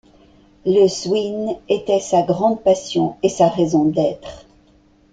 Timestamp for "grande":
2.23-2.63